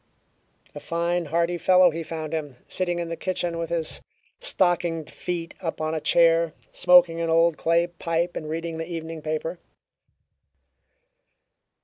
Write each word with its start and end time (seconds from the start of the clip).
A 0.73 0.79
fine 0.79 1.25
hearty 1.25 1.59
fellow 1.59 1.91
he 1.91 2.01
found 2.01 2.33
him, 2.33 2.55
sitting 2.67 2.97
in 2.97 3.09
the 3.09 3.15
kitchen 3.15 3.59
with 3.59 3.69
his 3.69 4.01
stockinged 4.39 5.11
feet 5.11 5.53
up 5.61 5.79
on 5.79 5.93
a 5.93 6.01
chair, 6.01 6.53
smoking 6.71 7.21
an 7.21 7.29
old 7.29 7.55
clay 7.55 7.85
pipe 7.85 8.35
and 8.35 8.49
reading 8.49 8.79
the 8.79 8.91
evening 8.91 9.21
paper. 9.21 9.59